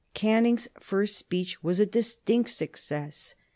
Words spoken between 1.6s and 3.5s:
was a distinct success.